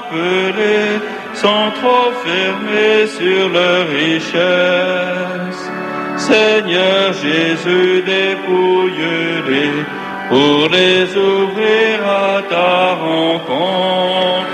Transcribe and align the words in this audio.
pour 0.00 0.10
t'appeler 0.10 1.00
sont 1.34 1.70
trop 1.80 2.12
fermées 2.24 3.06
sur 3.06 3.48
leur 3.48 3.88
richesse, 3.88 5.70
Seigneur 6.16 7.12
Jésus, 7.12 8.02
dépouille-les 8.02 9.84
pour 10.28 10.68
les 10.70 11.04
ouvrir 11.16 12.00
à 12.06 12.42
ta 12.48 12.94
rencontre. 12.94 14.46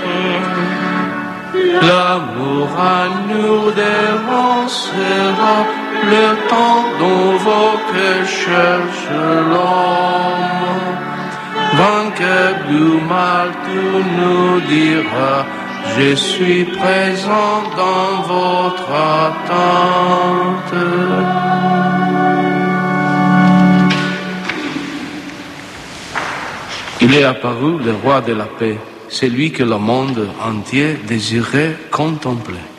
L'amour 1.81 2.69
à 2.77 3.07
nous 3.29 3.71
dévancera 3.71 5.57
le 6.03 6.49
temps 6.49 6.83
dont 6.99 7.37
vos 7.37 7.77
cœurs 7.91 8.27
cherchent. 8.27 9.13
Vainqueur 12.23 12.55
du 12.69 13.05
mal, 13.07 13.49
tout 13.65 14.03
nous 14.17 14.61
dira, 14.61 15.45
je 15.97 16.15
suis 16.15 16.65
présent 16.65 17.63
dans 17.75 18.21
votre 18.33 18.89
attente. 19.29 20.73
Il 27.01 27.13
est 27.13 27.23
apparu 27.23 27.79
le 27.83 27.93
roi 28.03 28.21
de 28.21 28.33
la 28.33 28.45
paix, 28.45 28.77
celui 29.09 29.51
que 29.51 29.63
le 29.63 29.77
monde 29.77 30.27
entier 30.41 30.97
désirait 31.05 31.75
contempler. 31.91 32.72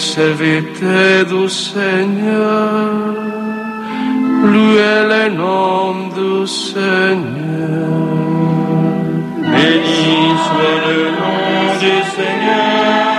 Serviteur 0.00 1.26
du 1.26 1.46
Seigneur, 1.50 2.88
lui 4.50 4.76
est 4.76 5.04
le 5.12 5.24
nom 5.36 6.08
du 6.18 6.46
Seigneur. 6.46 7.90
Béni 9.52 10.14
soit 10.46 10.80
le 10.88 11.00
nom 11.20 11.44
du 11.84 11.96
Seigneur, 12.16 13.12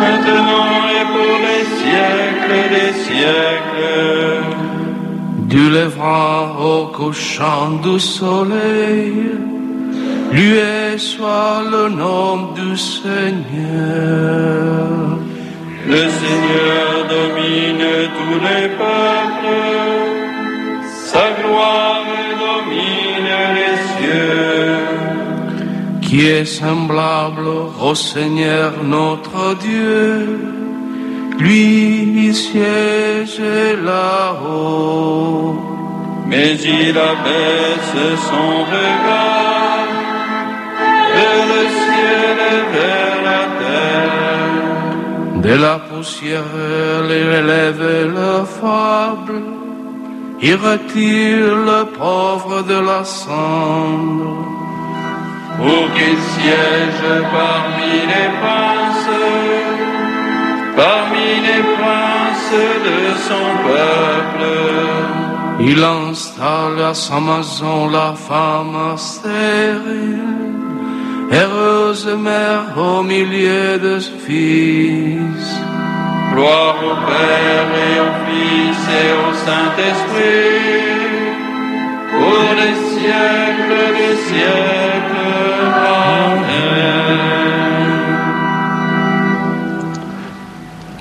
maintenant 0.00 0.88
et 0.98 1.04
pour 1.12 1.36
les 1.46 1.64
siècles 1.80 2.62
des 2.74 2.92
siècles. 3.04 4.40
Du 5.52 5.64
levant 5.68 6.42
au 6.58 6.80
couchant 6.86 7.68
du 7.84 7.96
soleil, 8.00 9.12
lui 10.32 10.52
est 10.56 10.96
soit 10.96 11.60
le 11.70 11.84
nom 11.90 12.52
du 12.54 12.70
Seigneur. 12.74 14.22
Le 15.86 16.08
Seigneur 16.20 16.88
domine 17.08 17.86
tous 18.16 18.38
les 18.46 18.68
peuples, 18.68 19.60
sa 21.10 21.24
gloire 21.40 22.04
domine 22.46 23.32
les 23.56 23.76
cieux. 23.92 24.42
qui 26.12 26.26
est 26.26 26.44
semblable 26.44 27.48
au 27.80 27.94
Seigneur 27.94 28.70
notre 28.84 29.56
Dieu. 29.56 30.40
Lui 31.38 32.26
il 32.26 32.34
siège 32.34 33.40
là-haut. 33.82 35.56
Mais 36.26 36.52
il 36.80 36.94
abaisse 37.12 37.96
son 38.28 38.50
regard 38.74 39.88
vers 41.14 41.44
le 41.52 41.62
ciel 41.80 42.36
et 42.52 42.62
vers 42.74 43.18
la 43.28 43.40
terre. 43.44 43.51
De 45.42 45.54
la 45.54 45.78
poussière, 45.78 46.52
il 47.04 47.10
élève 47.10 47.84
le 48.18 48.44
fable. 48.44 49.42
Il 50.40 50.56
retire 50.56 51.54
le 51.70 51.84
pauvre 51.98 52.62
de 52.62 52.78
la 52.90 53.04
cendre. 53.04 54.52
pour 55.56 55.84
qu'il 55.94 56.18
siège 56.34 57.04
parmi 57.38 57.92
les 58.12 58.28
princes, 58.42 59.20
parmi 60.76 61.28
les 61.48 61.62
princes 61.76 62.58
de 62.88 62.98
son 63.28 63.48
peuple. 63.68 64.46
Il 65.60 65.82
installe 65.84 66.80
à 66.90 66.94
sa 66.94 67.20
maison 67.20 67.88
la 67.88 68.12
femme 68.28 68.96
stérile, 68.96 70.31
heureuse 71.32 72.06
mère 72.06 72.76
au 72.76 73.02
milieu 73.02 73.78
de 73.78 73.98
fils. 73.98 75.48
Gloire 76.32 76.76
au 76.90 76.96
Père 77.06 77.68
et 77.86 77.96
au 78.06 78.12
Fils 78.24 78.82
et 79.02 79.10
au 79.22 79.30
Saint-Esprit, 79.46 80.92
pour 82.12 82.44
les 82.60 82.76
siècles 82.94 83.82
des 83.98 84.16
siècles. 84.28 85.72
Amen. 85.94 86.72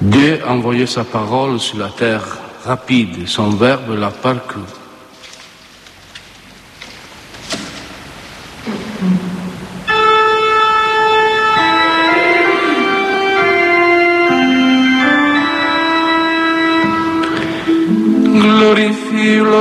Dieu 0.02 0.40
a 0.46 0.52
envoyé 0.52 0.86
sa 0.86 1.04
parole 1.04 1.60
sur 1.60 1.78
la 1.78 1.90
terre 1.90 2.26
rapide, 2.66 3.28
son 3.28 3.50
verbe 3.52 3.98
la 3.98 4.10
parcourt. 4.10 4.81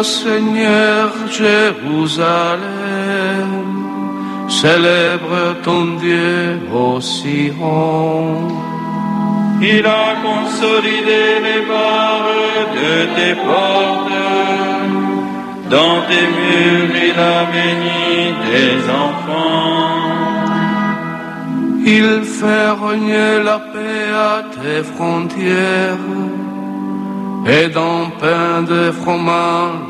Seigneur 0.02 1.10
Jérusalem, 1.30 2.60
célèbre 4.48 5.56
ton 5.62 5.96
Dieu 6.00 6.60
au 6.72 7.00
Sion. 7.00 8.48
Il 9.60 9.84
a 9.86 10.14
consolidé 10.22 11.22
les 11.46 11.62
barres 11.66 12.32
de 12.78 12.94
tes 13.16 13.34
portes. 13.34 14.10
Dans 15.68 16.00
tes 16.08 16.26
murs, 16.36 16.96
il 17.08 17.18
a 17.18 17.44
béni 17.52 18.34
tes 18.46 18.76
enfants. 19.04 20.00
Il 21.84 22.22
fait 22.24 22.70
régner 22.84 23.42
la 23.44 23.58
paix 23.58 24.08
à 24.14 24.42
tes 24.54 24.82
frontières 24.82 26.06
et 27.46 27.68
dans 27.68 28.10
pain 28.20 28.62
de 28.62 28.90
fromage 28.90 29.89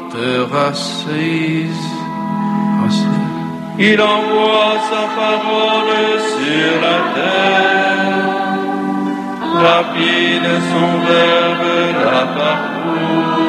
Il 3.83 3.99
envoie 3.99 4.77
sa 4.91 5.05
parole 5.19 5.93
sur 6.33 6.71
la 6.85 6.99
terre. 7.15 8.21
Rapide 9.65 10.51
son 10.71 10.91
verbe 11.09 11.73
la 12.05 12.23
parcourt. 12.37 13.41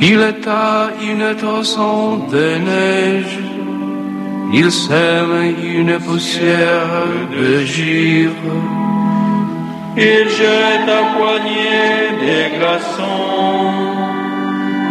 Il 0.00 0.20
état 0.20 0.90
une 1.02 1.34
torsion 1.36 2.18
de 2.32 2.46
neige, 2.70 3.38
il 4.52 4.70
sème 4.70 5.54
une 5.76 5.98
poussière 5.98 7.06
de 7.36 7.64
givre. 7.64 8.56
Il 9.96 10.28
jette 10.28 10.88
à 11.00 11.02
poignée 11.16 12.02
des 12.20 12.46
glaçons 12.56 13.83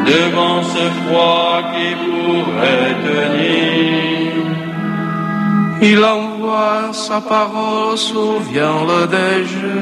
devant 0.06 0.62
ce 0.64 0.86
froid 1.00 1.62
qui 1.74 1.90
pourrait 2.04 2.96
tenir. 3.08 4.34
Il 5.82 6.04
envoie 6.04 6.94
sa 6.94 7.20
parole, 7.20 7.98
souvient-le 7.98 9.08
déjà. 9.08 9.82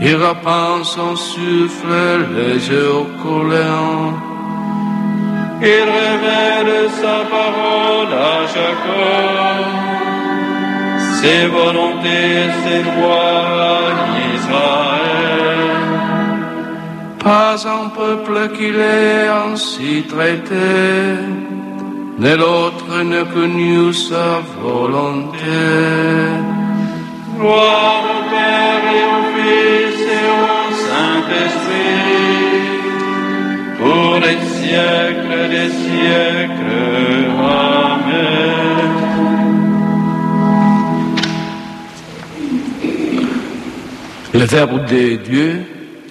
Il 0.00 0.14
répand 0.14 0.84
son 0.84 1.16
souffle, 1.16 2.26
les 2.36 2.68
yeux 2.68 3.04
collant. 3.22 4.14
Il 5.60 5.84
révèle 5.98 6.88
sa 7.02 7.16
parole 7.36 8.12
à 8.14 8.46
Jacob, 8.54 9.66
ses 11.20 11.46
volontés, 11.48 12.48
ses 12.62 12.82
lois 12.84 13.42
à 13.60 13.90
Israël. 14.36 15.77
Pas 17.28 17.60
un 17.68 17.90
peuple 17.90 18.56
qu'il 18.56 18.76
ait 18.76 19.28
ainsi 19.28 20.02
traité, 20.08 20.70
ni 22.18 22.32
l'autre 22.42 23.02
ne 23.12 23.22
connu 23.34 23.92
sa 23.92 24.40
volonté. 24.62 25.60
Gloire 27.38 28.04
au 28.16 28.20
Père 28.32 28.84
et 28.96 29.04
au 29.16 29.20
Fils 29.34 30.00
et 30.18 30.26
au 30.40 30.58
Saint-Esprit, 30.86 32.16
pour 33.78 34.10
les 34.24 34.40
siècles 34.56 35.42
des 35.54 35.70
siècles. 35.84 37.28
Amen. 37.76 38.90
Le 44.32 44.44
Verbe 44.46 44.80
de 44.86 45.16
Dieu, 45.16 45.50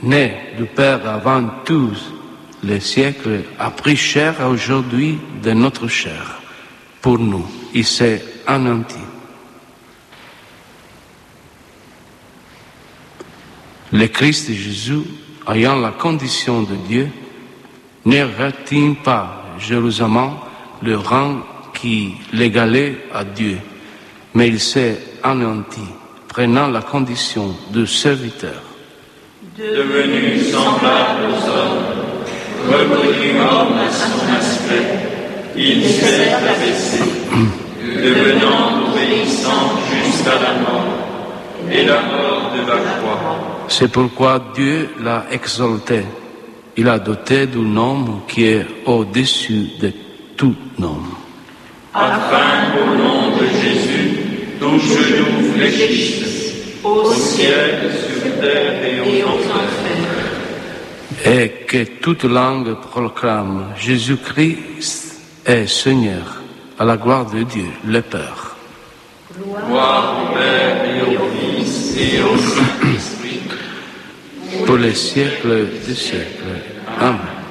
né 0.03 0.46
du 0.57 0.65
Père 0.65 1.07
avant 1.07 1.43
tous 1.63 2.13
les 2.63 2.79
siècles, 2.79 3.43
a 3.59 3.69
pris 3.69 3.95
chair 3.95 4.35
aujourd'hui 4.49 5.19
de 5.43 5.51
notre 5.51 5.87
chair. 5.87 6.41
Pour 7.01 7.19
nous, 7.19 7.45
il 7.73 7.85
s'est 7.85 8.23
anéanti. 8.47 8.97
Le 13.93 14.07
Christ 14.07 14.51
Jésus, 14.51 15.03
ayant 15.47 15.75
la 15.79 15.91
condition 15.91 16.63
de 16.63 16.75
Dieu, 16.87 17.09
ne 18.05 18.23
retint 18.23 18.95
pas 19.03 19.43
jalousement 19.59 20.39
le 20.81 20.97
rang 20.97 21.41
qui 21.73 22.15
l'égalait 22.33 23.05
à 23.13 23.23
Dieu, 23.23 23.59
mais 24.33 24.47
il 24.47 24.59
s'est 24.59 24.99
anéanti, 25.23 25.81
prenant 26.27 26.67
la 26.67 26.81
condition 26.81 27.55
de 27.71 27.85
serviteur. 27.85 28.61
Devenu 29.57 30.39
semblable 30.39 31.23
aux 31.31 31.49
hommes, 31.49 31.83
reconnu 32.67 33.39
homme 33.39 33.77
à 33.77 33.91
son 33.91 34.19
aspect, 34.39 34.87
il 35.55 35.83
s'est 35.83 36.31
abaissé, 36.31 36.99
devenant 37.81 38.85
obéissant 38.87 39.71
jusqu'à 39.91 40.35
la 40.35 40.53
mort, 40.61 40.93
et 41.71 41.83
la 41.85 42.01
mort 42.01 42.51
de 42.55 42.59
la 42.69 42.77
croix. 42.77 43.65
C'est 43.67 43.91
pourquoi 43.91 44.43
Dieu 44.55 44.89
l'a 45.03 45.25
exalté. 45.31 46.03
Il 46.77 46.87
a 46.87 46.99
doté 46.99 47.47
d'un 47.47 47.61
nom 47.61 48.21
qui 48.27 48.45
est 48.45 48.65
au-dessus 48.85 49.69
de 49.81 49.91
tout 50.37 50.55
nom. 50.77 50.99
afin 51.95 52.71
qu'au 52.73 52.95
nom 52.95 53.35
de 53.39 53.45
Jésus, 53.59 54.19
tout 54.59 54.77
genou 54.77 55.53
fléchisse, 55.55 56.26
au 56.87 57.11
ciel, 57.13 57.91
sur 57.91 58.41
terre 58.41 58.83
et 58.83 59.23
aux 59.23 59.41
enfers. 59.59 60.27
Et 61.25 61.49
que 61.67 61.83
toute 62.01 62.23
langue 62.23 62.75
proclame 62.75 63.73
Jésus-Christ 63.77 65.19
est 65.45 65.67
Seigneur, 65.67 66.41
à 66.79 66.85
la 66.85 66.97
gloire 66.97 67.25
de 67.25 67.43
Dieu, 67.43 67.69
le 67.85 68.01
Père. 68.01 68.55
Gloire 69.39 70.15
au 70.21 70.33
Père 70.33 70.85
et 70.85 71.17
au 71.17 71.27
Fils 71.37 71.97
et 71.97 72.21
au 72.21 72.37
Saint-Esprit, 72.37 73.41
Pour 74.65 74.77
les 74.77 74.95
siècles 74.95 75.67
des 75.85 75.95
siècles. 75.95 76.61
Amen. 76.99 77.46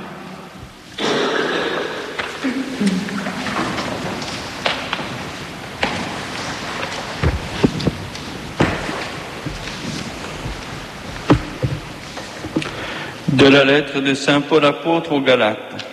De 13.37 13.47
la 13.47 13.65
lettre 13.67 14.01
de 14.01 14.15
Saint 14.15 14.41
Paul 14.41 14.65
apôtre 14.65 15.13
aux 15.13 15.21
Galates. 15.21 15.85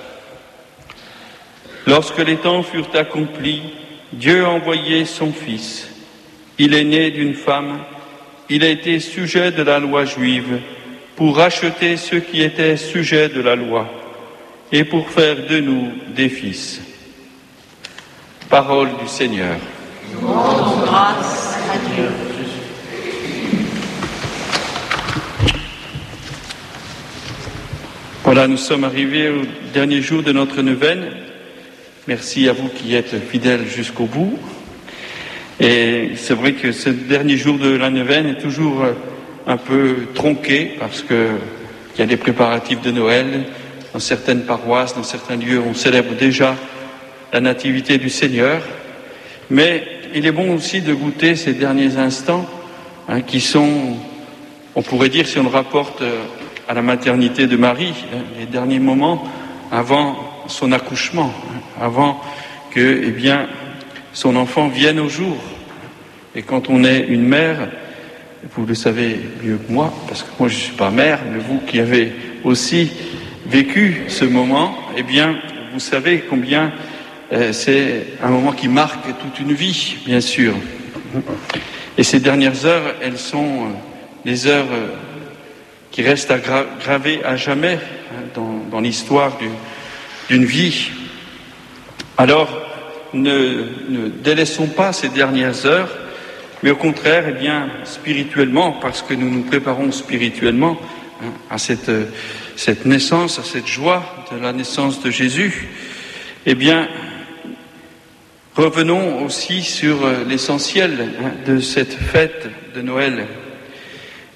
Lorsque 1.85 2.19
les 2.19 2.37
temps 2.37 2.63
furent 2.63 2.95
accomplis, 2.95 3.63
Dieu 4.13 4.45
a 4.45 4.49
envoyé 4.49 5.03
son 5.03 5.33
Fils. 5.33 5.89
Il 6.57 6.73
est 6.73 6.85
né 6.85 7.11
d'une 7.11 7.33
femme, 7.33 7.79
il 8.49 8.63
a 8.63 8.69
été 8.69 8.97
sujet 9.01 9.51
de 9.51 9.61
la 9.61 9.79
loi 9.79 10.05
juive 10.05 10.61
pour 11.17 11.35
racheter 11.35 11.97
ceux 11.97 12.21
qui 12.21 12.41
étaient 12.41 12.77
sujets 12.77 13.27
de 13.27 13.41
la 13.41 13.57
loi 13.57 13.89
et 14.71 14.85
pour 14.85 15.09
faire 15.09 15.35
de 15.45 15.59
nous 15.59 15.91
des 16.15 16.29
fils. 16.29 16.79
Parole 18.49 18.91
du 19.01 19.07
Seigneur. 19.09 19.57
Grâce 20.21 21.57
à 21.73 21.77
Dieu. 21.93 22.32
Voilà, 28.23 28.47
nous 28.47 28.55
sommes 28.55 28.85
arrivés 28.85 29.27
au 29.27 29.41
dernier 29.73 30.01
jour 30.01 30.23
de 30.23 30.31
notre 30.31 30.61
neuvaine. 30.61 31.07
Merci 32.07 32.47
à 32.47 32.53
vous 32.53 32.69
qui 32.69 32.95
êtes 32.95 33.19
fidèles 33.19 33.67
jusqu'au 33.67 34.05
bout. 34.05 34.39
Et 35.59 36.11
c'est 36.15 36.33
vrai 36.33 36.53
que 36.53 36.71
ce 36.71 36.89
dernier 36.89 37.35
jour 37.35 37.59
de 37.59 37.75
la 37.75 37.89
neuvaine 37.89 38.27
est 38.27 38.41
toujours 38.41 38.85
un 39.45 39.57
peu 39.57 40.07
tronqué 40.15 40.77
parce 40.79 41.01
que 41.01 41.31
il 41.95 41.99
y 41.99 42.01
a 42.01 42.05
des 42.05 42.15
préparatifs 42.15 42.81
de 42.81 42.91
Noël. 42.91 43.43
Dans 43.91 43.99
certaines 43.99 44.45
paroisses, 44.45 44.95
dans 44.95 45.03
certains 45.03 45.35
lieux, 45.35 45.59
on 45.59 45.73
célèbre 45.73 46.15
déjà 46.17 46.55
la 47.33 47.41
nativité 47.41 47.97
du 47.97 48.09
Seigneur. 48.09 48.61
Mais 49.49 49.85
il 50.15 50.25
est 50.25 50.31
bon 50.31 50.55
aussi 50.55 50.79
de 50.79 50.93
goûter 50.93 51.35
ces 51.35 51.51
derniers 51.51 51.97
instants 51.97 52.49
hein, 53.09 53.19
qui 53.19 53.41
sont, 53.41 53.97
on 54.75 54.81
pourrait 54.81 55.09
dire, 55.09 55.27
si 55.27 55.39
on 55.39 55.43
le 55.43 55.49
rapporte 55.49 56.01
euh, 56.01 56.21
à 56.67 56.73
la 56.73 56.81
maternité 56.81 57.47
de 57.47 57.57
Marie, 57.57 57.93
hein, 58.13 58.19
les 58.39 58.45
derniers 58.45 58.79
moments 58.79 59.23
avant 59.71 60.17
son 60.47 60.71
accouchement, 60.71 61.33
hein, 61.49 61.59
avant 61.81 62.21
que, 62.71 63.01
eh 63.05 63.11
bien, 63.11 63.47
son 64.13 64.35
enfant 64.35 64.67
vienne 64.67 64.99
au 64.99 65.09
jour. 65.09 65.37
Et 66.35 66.41
quand 66.41 66.69
on 66.69 66.83
est 66.83 67.05
une 67.07 67.23
mère, 67.23 67.69
vous 68.55 68.65
le 68.65 68.75
savez 68.75 69.19
mieux 69.43 69.57
que 69.57 69.71
moi, 69.71 69.93
parce 70.07 70.23
que 70.23 70.29
moi 70.39 70.49
je 70.49 70.55
ne 70.55 70.59
suis 70.59 70.73
pas 70.73 70.89
mère, 70.89 71.19
mais 71.31 71.39
vous 71.39 71.59
qui 71.67 71.79
avez 71.79 72.11
aussi 72.43 72.91
vécu 73.45 74.03
ce 74.07 74.25
moment, 74.25 74.75
eh 74.97 75.03
bien, 75.03 75.37
vous 75.73 75.79
savez 75.79 76.23
combien 76.29 76.71
euh, 77.31 77.51
c'est 77.51 78.07
un 78.21 78.29
moment 78.29 78.51
qui 78.51 78.67
marque 78.67 79.07
toute 79.19 79.39
une 79.39 79.53
vie, 79.53 79.95
bien 80.05 80.21
sûr. 80.21 80.53
Et 81.97 82.03
ces 82.03 82.19
dernières 82.19 82.65
heures, 82.65 82.95
elles 83.01 83.17
sont 83.17 83.45
euh, 83.45 83.67
les 84.25 84.47
heures 84.47 84.67
euh, 84.71 84.89
qui 85.93 86.01
restent 86.01 86.31
à 86.31 86.39
gra- 86.39 86.65
gravées 86.83 87.23
à 87.23 87.37
jamais 87.37 87.75
hein, 88.11 88.41
dans, 88.69 88.79
l'histoire 88.81 89.37
du- 89.37 89.47
d'une 90.27 90.43
vie. 90.43 90.89
Alors, 92.17 92.49
ne, 93.13 94.09
délaissons 94.09 94.67
pas 94.67 94.91
ces 94.91 95.09
dernières 95.09 95.67
heures, 95.67 95.89
mais 96.63 96.71
au 96.71 96.75
contraire, 96.75 97.25
eh 97.29 97.33
bien, 97.33 97.69
spirituellement, 97.83 98.73
parce 98.81 99.03
que 99.03 99.13
nous 99.13 99.29
nous 99.29 99.43
préparons 99.43 99.91
spirituellement 99.91 100.79
hein, 101.21 101.27
à 101.51 101.59
cette, 101.59 101.91
cette 102.55 102.85
naissance, 102.85 103.37
à 103.37 103.43
cette 103.43 103.67
joie 103.67 104.03
de 104.31 104.39
la 104.39 104.51
naissance 104.51 104.99
de 105.03 105.11
Jésus, 105.11 105.69
eh 106.47 106.55
bien, 106.55 106.87
revenons 108.55 109.23
aussi 109.23 109.61
sur 109.61 110.03
euh, 110.05 110.23
l'essentiel 110.27 111.09
hein, 111.23 111.31
de 111.45 111.59
cette 111.59 111.93
fête 111.93 112.49
de 112.75 112.81
Noël. 112.81 113.27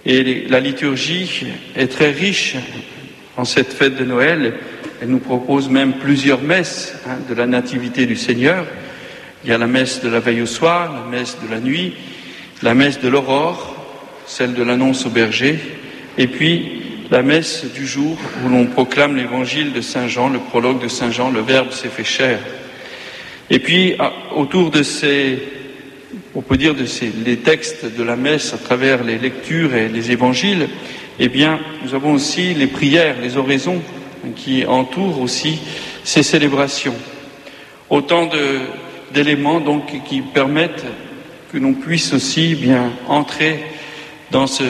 Et 0.09 0.45
la 0.47 0.61
liturgie 0.61 1.47
est 1.75 1.91
très 1.91 2.11
riche 2.11 2.55
en 3.35 3.43
cette 3.43 3.73
fête 3.73 3.97
de 3.97 4.05
Noël. 4.05 4.53
Elle 5.01 5.09
nous 5.09 5.19
propose 5.19 5.67
même 5.67 5.95
plusieurs 5.95 6.41
messes 6.41 6.93
hein, 7.05 7.17
de 7.27 7.35
la 7.35 7.45
Nativité 7.45 8.05
du 8.05 8.15
Seigneur. 8.15 8.65
Il 9.43 9.49
y 9.49 9.53
a 9.53 9.57
la 9.57 9.67
messe 9.67 10.01
de 10.01 10.07
la 10.07 10.21
veille 10.21 10.41
au 10.41 10.45
soir, 10.45 10.93
la 10.93 11.17
messe 11.17 11.37
de 11.43 11.53
la 11.53 11.59
nuit, 11.59 11.93
la 12.61 12.73
messe 12.73 13.01
de 13.01 13.09
l'aurore, 13.09 13.75
celle 14.25 14.53
de 14.53 14.63
l'annonce 14.63 15.05
au 15.05 15.09
berger, 15.09 15.59
et 16.17 16.27
puis 16.27 16.83
la 17.11 17.21
messe 17.21 17.65
du 17.75 17.85
jour 17.85 18.17
où 18.45 18.49
l'on 18.49 18.65
proclame 18.67 19.17
l'évangile 19.17 19.73
de 19.73 19.81
Saint 19.81 20.07
Jean, 20.07 20.29
le 20.29 20.39
prologue 20.39 20.81
de 20.81 20.87
Saint 20.87 21.11
Jean, 21.11 21.31
le 21.31 21.41
Verbe 21.41 21.71
s'est 21.71 21.89
fait 21.89 22.05
chair. 22.05 22.39
Et 23.49 23.59
puis, 23.59 23.97
autour 24.33 24.71
de 24.71 24.83
ces, 24.83 25.37
on 26.37 26.41
peut 26.41 26.57
dire 26.57 26.75
de 26.75 26.85
ces, 26.85 27.11
les 27.25 27.37
textes 27.37 27.97
de 27.97 28.03
la 28.03 28.15
messe 28.15 28.53
à 28.53 28.59
travers 28.59 29.03
les 29.03 29.17
lectures 29.17 29.73
et 29.73 29.89
les 29.89 30.11
évangiles, 30.11 30.69
eh 31.17 31.29
bien, 31.29 31.59
nous 31.83 31.95
avons 31.95 32.13
aussi 32.13 32.53
les 32.53 32.67
prières, 32.67 33.15
les 33.19 33.37
oraisons 33.37 33.81
qui 34.35 34.63
entourent 34.63 35.19
aussi 35.19 35.57
ces 36.03 36.21
célébrations. 36.21 36.93
Autant 37.89 38.29
d'éléments 39.11 39.59
donc 39.59 40.03
qui 40.03 40.21
permettent 40.21 40.85
que 41.51 41.57
l'on 41.57 41.73
puisse 41.73 42.13
aussi 42.13 42.53
bien 42.53 42.91
entrer 43.07 43.63
dans 44.29 44.45
ce, 44.45 44.63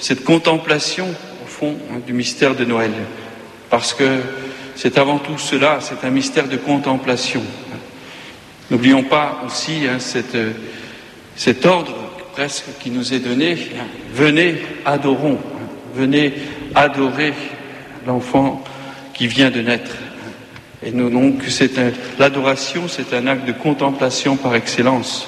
cette 0.00 0.24
contemplation 0.24 1.06
au 1.44 1.46
fond 1.46 1.76
hein, 1.92 2.00
du 2.04 2.14
mystère 2.14 2.56
de 2.56 2.64
Noël, 2.64 2.90
parce 3.70 3.94
que 3.94 4.22
c'est 4.74 4.98
avant 4.98 5.18
tout 5.18 5.38
cela, 5.38 5.78
c'est 5.80 6.04
un 6.04 6.10
mystère 6.10 6.48
de 6.48 6.56
contemplation. 6.56 7.44
N'oublions 8.72 9.04
pas 9.04 9.44
aussi 9.46 9.86
hein, 9.86 10.00
cette, 10.00 10.36
cet 11.36 11.66
ordre 11.66 11.94
presque 12.32 12.64
qui 12.80 12.90
nous 12.90 13.14
est 13.14 13.20
donné, 13.20 13.52
hein, 13.78 13.84
venez, 14.12 14.56
adorons, 14.84 15.38
venez 15.94 16.34
adorer 16.74 17.32
l'enfant 18.06 18.62
qui 19.14 19.26
vient 19.26 19.50
de 19.50 19.60
naître. 19.60 19.96
Et 20.82 20.90
nous, 20.90 21.10
donc, 21.10 21.44
c'est 21.48 21.72
l'adoration, 22.18 22.88
c'est 22.88 23.14
un 23.14 23.26
acte 23.26 23.46
de 23.46 23.52
contemplation 23.52 24.36
par 24.36 24.54
excellence. 24.54 25.26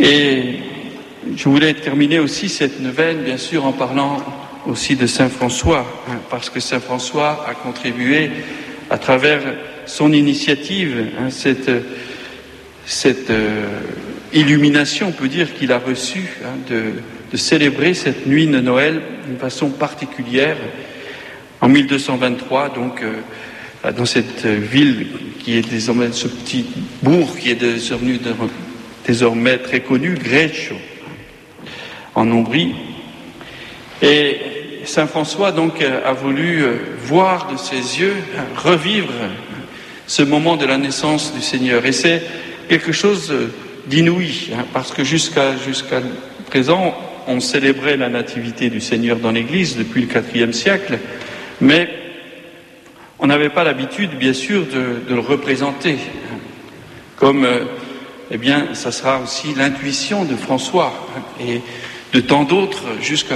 Et 0.00 0.60
je 1.36 1.48
voulais 1.48 1.74
terminer 1.74 2.18
aussi 2.18 2.48
cette 2.48 2.80
neuvaine, 2.80 3.18
bien 3.18 3.36
sûr, 3.36 3.66
en 3.66 3.72
parlant 3.72 4.22
aussi 4.66 4.96
de 4.96 5.06
Saint 5.06 5.28
François, 5.28 5.86
hein, 6.08 6.20
parce 6.30 6.50
que 6.50 6.60
Saint 6.60 6.80
François 6.80 7.46
a 7.48 7.54
contribué 7.54 8.30
à 8.88 8.98
travers 8.98 9.40
son 9.86 10.12
initiative, 10.12 11.10
hein, 11.18 11.30
cette, 11.30 11.70
cette 12.86 13.30
euh, 13.30 13.80
illumination, 14.32 15.08
on 15.08 15.12
peut 15.12 15.28
dire, 15.28 15.54
qu'il 15.54 15.72
a 15.72 15.78
reçue 15.78 16.28
hein, 16.44 16.56
de, 16.68 17.36
célébrer 17.36 17.94
cette 17.94 18.26
nuit 18.26 18.46
de 18.46 18.58
Noël 18.58 19.00
d'une 19.26 19.38
façon 19.38 19.70
particulière 19.70 20.56
en 21.60 21.68
1223, 21.68 22.70
donc 22.70 23.02
euh, 23.02 23.92
dans 23.92 24.04
cette 24.04 24.44
ville 24.44 25.06
qui 25.38 25.56
est 25.56 25.68
désormais 25.68 26.10
ce 26.12 26.26
petit 26.26 26.66
bourg 27.02 27.36
qui 27.38 27.50
est 27.50 27.54
désormais, 27.54 28.18
désormais 29.06 29.58
très 29.58 29.80
connu, 29.80 30.14
Greccio, 30.14 30.76
en 32.14 32.30
Ombrie. 32.30 32.74
Et 34.02 34.36
Saint 34.84 35.06
François 35.06 35.52
donc 35.52 35.82
a 35.82 36.12
voulu 36.12 36.62
euh, 36.62 36.76
voir 37.04 37.50
de 37.52 37.56
ses 37.56 38.00
yeux, 38.00 38.16
revivre 38.56 39.12
ce 40.06 40.22
moment 40.22 40.56
de 40.56 40.66
la 40.66 40.78
naissance 40.78 41.32
du 41.34 41.40
Seigneur. 41.40 41.86
Et 41.86 41.92
c'est 41.92 42.22
quelque 42.70 42.92
chose 42.92 43.34
d'inouï, 43.88 44.50
hein, 44.54 44.64
parce 44.72 44.92
que 44.92 45.02
jusqu'à 45.02 45.56
présent, 46.46 46.94
on 47.26 47.40
célébrait 47.40 47.96
la 47.96 48.08
nativité 48.08 48.70
du 48.70 48.80
Seigneur 48.80 49.16
dans 49.16 49.32
l'Église 49.32 49.76
depuis 49.76 50.06
le 50.06 50.36
IVe 50.36 50.52
siècle, 50.52 51.00
mais 51.60 51.88
on 53.18 53.26
n'avait 53.26 53.48
pas 53.48 53.64
l'habitude, 53.64 54.16
bien 54.16 54.32
sûr, 54.32 54.66
de, 54.66 55.12
le 55.12 55.18
représenter. 55.18 55.96
Comme, 57.16 57.44
euh, 57.44 57.64
eh 58.30 58.38
bien, 58.38 58.68
ça 58.74 58.92
sera 58.92 59.20
aussi 59.20 59.52
l'intuition 59.56 60.24
de 60.24 60.36
François 60.36 60.92
et 61.44 61.60
de 62.12 62.20
tant 62.20 62.44
d'autres, 62.44 62.84
jusqu'à 63.00 63.34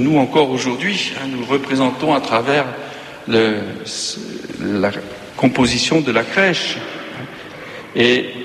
nous 0.00 0.18
encore 0.18 0.50
aujourd'hui. 0.50 1.12
Hein, 1.16 1.28
nous 1.30 1.38
le 1.38 1.46
représentons 1.46 2.12
à 2.12 2.20
travers 2.20 2.66
la 3.28 4.90
composition 5.36 6.00
de 6.00 6.10
la 6.10 6.24
crèche. 6.24 6.76
Et 7.94 8.43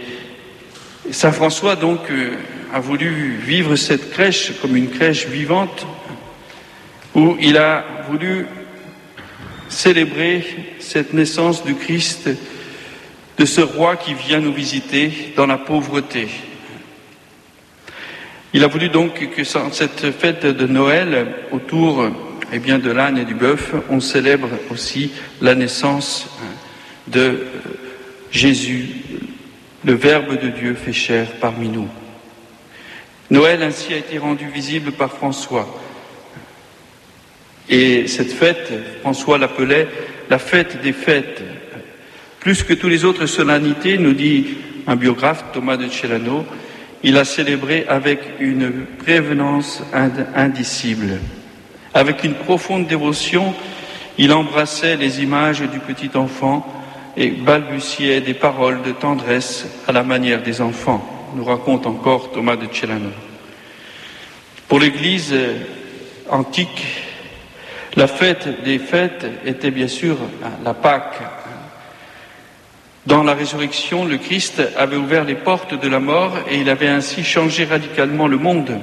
Saint 1.12 1.32
François, 1.32 1.76
donc, 1.76 2.02
euh, 2.12 2.34
a 2.74 2.80
voulu 2.80 3.38
vivre 3.44 3.76
cette 3.76 4.12
crèche 4.12 4.54
comme 4.62 4.76
une 4.76 4.90
crèche 4.90 5.28
vivante, 5.28 5.88
où 7.16 7.36
il 7.40 7.58
a 7.58 7.84
voulu 8.10 8.46
célébrer 9.70 10.76
cette 10.80 11.14
naissance 11.14 11.64
du 11.64 11.76
Christ, 11.76 12.30
de 13.38 13.46
ce 13.46 13.62
roi 13.62 13.96
qui 13.96 14.14
vient 14.14 14.40
nous 14.40 14.54
visiter 14.54 15.34
dans 15.36 15.48
la 15.48 15.58
pauvreté. 15.58 16.28
Il 18.54 18.64
a 18.64 18.68
voulu 18.68 18.90
donc 18.90 19.30
que 19.36 19.44
cette 19.44 20.12
fête 20.12 20.46
de 20.46 20.68
Noël, 20.68 21.34
autour 21.52 22.10
eh 22.52 22.60
bien, 22.60 22.80
de 22.80 22.92
l'âne 22.92 23.18
et 23.18 23.26
du 23.26 23.36
bœuf, 23.36 23.74
on 23.90 24.00
célèbre 24.00 24.50
aussi 24.72 25.12
la 25.42 25.56
naissance 25.56 26.28
de 27.08 27.46
Jésus, 28.32 28.90
le 29.84 29.94
Verbe 29.94 30.40
de 30.40 30.50
Dieu 30.50 30.74
fait 30.74 30.94
chair 30.94 31.28
parmi 31.40 31.70
nous. 31.70 31.88
Noël 33.30 33.64
ainsi 33.64 33.94
a 33.94 33.98
été 33.98 34.18
rendu 34.18 34.48
visible 34.50 34.92
par 34.92 35.12
François. 35.12 35.80
Et 37.70 38.08
cette 38.08 38.34
fête, 38.34 38.72
François 39.02 39.38
l'appelait 39.38 39.88
la 40.30 40.40
fête 40.40 40.82
des 40.82 40.94
fêtes. 40.94 41.44
Plus 42.40 42.64
que 42.64 42.74
toutes 42.74 42.90
les 42.90 43.06
autres 43.06 43.28
solennités, 43.28 43.98
nous 43.98 44.14
dit 44.14 44.58
un 44.88 44.96
biographe, 44.96 45.46
Thomas 45.54 45.78
de 45.78 45.88
Celano, 45.88 46.46
il 47.04 47.18
a 47.18 47.26
célébré 47.26 47.86
avec 47.88 48.20
une 48.40 48.86
prévenance 48.98 49.84
indicible. 50.36 51.20
Avec 51.94 52.24
une 52.24 52.34
profonde 52.34 52.88
dévotion, 52.88 53.54
il 54.18 54.34
embrassait 54.34 54.98
les 54.98 55.22
images 55.22 55.62
du 55.62 55.80
petit 55.80 56.10
enfant 56.16 56.79
et 57.18 57.30
balbutiait 57.30 58.22
des 58.22 58.34
paroles 58.34 58.82
de 58.82 58.92
tendresse 58.92 59.66
à 59.88 59.92
la 59.92 60.04
manière 60.04 60.42
des 60.42 60.62
enfants, 60.62 61.32
nous 61.36 61.44
raconte 61.44 61.86
encore 61.86 62.32
Thomas 62.32 62.56
de 62.56 62.68
Celano. 62.72 63.10
Pour 64.68 64.80
l'Église 64.80 65.34
antique, 66.30 66.86
la 67.96 68.08
fête 68.08 68.64
des 68.64 68.80
fêtes 68.80 69.26
était 69.46 69.72
bien 69.72 69.88
sûr 69.88 70.18
la 70.64 70.74
Pâque. 70.74 71.20
Dans 73.06 73.24
la 73.24 73.34
résurrection, 73.34 74.06
le 74.06 74.18
Christ 74.18 74.62
avait 74.78 74.96
ouvert 74.96 75.24
les 75.24 75.36
portes 75.36 75.74
de 75.74 75.88
la 75.88 76.00
mort 76.00 76.38
et 76.50 76.58
il 76.58 76.70
avait 76.70 76.88
ainsi 76.88 77.24
changé 77.24 77.66
radicalement 77.66 78.28
le 78.28 78.38
monde. 78.38 78.80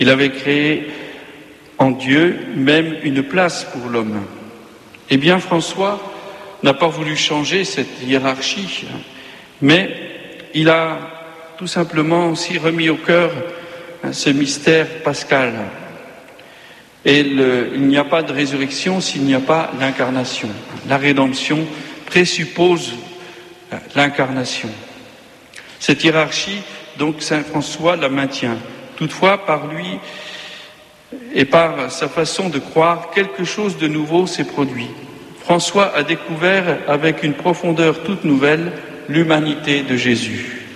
Il 0.00 0.08
avait 0.08 0.30
créé 0.30 0.90
en 1.78 1.90
Dieu 1.90 2.46
même 2.54 2.96
une 3.02 3.22
place 3.22 3.64
pour 3.64 3.90
l'homme. 3.90 4.22
Eh 5.10 5.18
bien, 5.18 5.38
François 5.38 6.00
n'a 6.62 6.74
pas 6.74 6.88
voulu 6.88 7.16
changer 7.16 7.64
cette 7.64 8.02
hiérarchie, 8.02 8.86
mais 9.60 9.94
il 10.54 10.68
a 10.68 10.98
tout 11.58 11.66
simplement 11.66 12.28
aussi 12.30 12.58
remis 12.58 12.88
au 12.88 12.96
cœur 12.96 13.30
ce 14.12 14.30
mystère 14.30 14.86
pascal, 15.02 15.54
et 17.04 17.20
il 17.20 17.86
n'y 17.86 17.98
a 17.98 18.04
pas 18.04 18.22
de 18.22 18.32
résurrection 18.32 19.00
s'il 19.00 19.22
n'y 19.22 19.34
a 19.34 19.40
pas 19.40 19.70
l'incarnation. 19.78 20.48
La 20.88 20.96
rédemption 20.96 21.64
présuppose 22.06 22.94
l'incarnation. 23.94 24.70
Cette 25.78 26.02
hiérarchie, 26.02 26.62
donc 26.98 27.22
Saint 27.22 27.42
François 27.42 27.96
la 27.96 28.08
maintient. 28.08 28.56
Toutefois, 28.96 29.44
par 29.44 29.66
lui 29.66 29.98
et 31.34 31.44
par 31.44 31.92
sa 31.92 32.08
façon 32.08 32.48
de 32.48 32.58
croire, 32.58 33.10
quelque 33.10 33.44
chose 33.44 33.76
de 33.76 33.86
nouveau 33.86 34.26
s'est 34.26 34.44
produit. 34.44 34.88
François 35.46 35.94
a 35.94 36.02
découvert 36.02 36.78
avec 36.88 37.22
une 37.22 37.34
profondeur 37.34 38.02
toute 38.02 38.24
nouvelle 38.24 38.72
l'humanité 39.08 39.82
de 39.82 39.96
Jésus. 39.96 40.66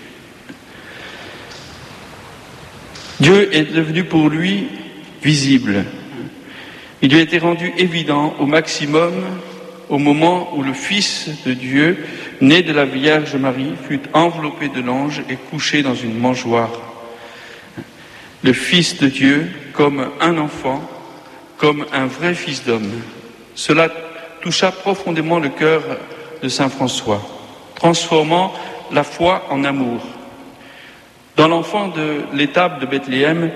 Dieu 3.18 3.52
est 3.52 3.74
devenu 3.74 4.04
pour 4.04 4.28
lui 4.28 4.68
visible, 5.24 5.84
il 7.02 7.10
lui 7.10 7.18
a 7.18 7.22
été 7.22 7.38
rendu 7.38 7.72
évident 7.78 8.36
au 8.38 8.46
maximum 8.46 9.12
au 9.88 9.98
moment 9.98 10.54
où 10.54 10.62
le 10.62 10.72
Fils 10.72 11.30
de 11.44 11.52
Dieu, 11.52 12.06
né 12.40 12.62
de 12.62 12.72
la 12.72 12.84
Vierge 12.84 13.34
Marie, 13.34 13.72
fut 13.88 14.02
enveloppé 14.12 14.68
de 14.68 14.80
l'ange 14.80 15.20
et 15.28 15.34
couché 15.34 15.82
dans 15.82 15.96
une 15.96 16.16
mangeoire. 16.16 16.70
Le 18.44 18.52
Fils 18.52 18.98
de 18.98 19.08
Dieu 19.08 19.50
comme 19.72 20.10
un 20.20 20.38
enfant, 20.38 20.88
comme 21.56 21.86
un 21.92 22.06
vrai 22.06 22.34
Fils 22.34 22.62
d'homme. 22.64 22.92
Cela 23.56 23.88
toucha 24.40 24.72
profondément 24.72 25.38
le 25.38 25.50
cœur 25.50 25.82
de 26.42 26.48
Saint 26.48 26.68
François, 26.68 27.22
transformant 27.74 28.52
la 28.92 29.04
foi 29.04 29.44
en 29.50 29.64
amour. 29.64 30.00
Dans 31.36 31.48
l'enfant 31.48 31.88
de 31.88 32.22
l'étape 32.34 32.80
de 32.80 32.86
Bethléem, 32.86 33.50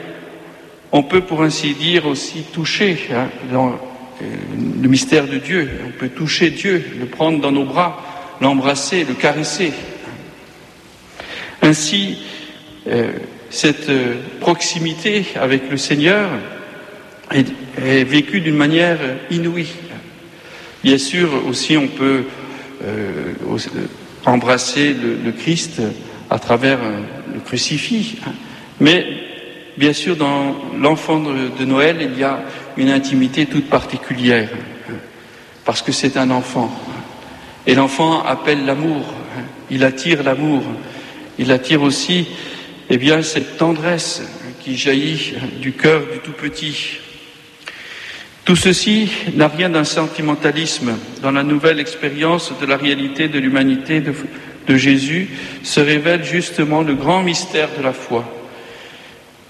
on 0.93 1.03
peut 1.03 1.23
pour 1.23 1.43
ainsi 1.43 1.75
dire 1.75 2.07
aussi 2.07 2.43
toucher 2.53 2.99
hein, 3.13 3.29
euh, 3.53 4.27
le 4.81 4.89
mystère 4.89 5.27
de 5.27 5.39
Dieu. 5.39 5.69
On 5.87 5.99
peut 5.99 6.09
toucher 6.09 6.51
Dieu, 6.51 6.85
le 6.99 7.07
prendre 7.07 7.41
dans 7.41 7.51
nos 7.51 7.65
bras, 7.65 8.01
l'embrasser, 8.41 9.05
le 9.05 9.15
caresser. 9.15 9.73
Ainsi, 11.63 12.19
euh, 12.87 13.13
cette 13.51 13.89
euh, 13.89 14.15
proximité 14.41 15.27
avec 15.35 15.71
le 15.71 15.77
Seigneur 15.77 16.29
est 17.33 18.05
vécue 18.05 18.41
d'une 18.41 18.57
manière 18.57 18.99
inouïe. 19.31 19.73
Bien 20.85 20.99
sûr, 20.99 21.31
aussi, 21.49 21.79
on 21.79 21.89
peut 21.89 22.25
euh, 22.85 23.33
embrasser 24.27 24.95
le, 24.95 25.33
Christ 25.33 25.81
à 26.29 26.39
travers 26.39 26.79
le 27.33 27.41
crucifix, 27.41 28.17
hein. 28.27 28.33
mais 28.81 29.07
Bien 29.77 29.93
sûr, 29.93 30.15
dans 30.15 30.55
l'enfant 30.79 31.19
de 31.19 31.65
Noël, 31.65 31.97
il 32.01 32.17
y 32.17 32.23
a 32.23 32.45
une 32.77 32.91
intimité 32.91 33.47
toute 33.47 33.69
particulière, 33.69 34.49
parce 35.65 35.83
que 35.83 35.91
c'est 35.91 36.17
un 36.17 36.31
enfant. 36.31 36.73
Et 37.67 37.75
l'enfant 37.75 38.23
appelle 38.23 38.67
l'amour. 38.67 39.05
il 39.71 39.83
attire 39.83 40.23
l'amour, 40.23 40.63
il 41.41 41.51
attire 41.51 41.83
aussi 41.83 42.29
eh 42.89 42.97
bien, 42.97 43.21
cette 43.23 43.57
tendresse 43.57 44.23
qui 44.61 44.77
jaillit 44.77 45.35
du 45.61 45.73
cœur 45.73 46.03
du 46.13 46.21
tout 46.21 46.31
petit. 46.31 46.99
Tout 48.45 48.57
ceci 48.57 49.11
n'a 49.35 49.49
rien 49.49 49.71
d'un 49.71 49.85
sentimentalisme. 49.85 50.99
Dans 51.23 51.31
la 51.31 51.43
nouvelle 51.43 51.81
expérience 51.81 52.53
de 52.61 52.67
la 52.67 52.77
réalité 52.77 53.29
de 53.29 53.39
l'humanité 53.39 54.01
de, 54.01 54.77
Jésus 54.77 55.31
se 55.63 55.81
révèle 55.81 56.25
justement 56.25 56.83
le 56.83 56.95
grand 56.95 57.23
mystère 57.23 57.71
de 57.77 57.83
la 57.83 57.95
foi. 57.95 58.25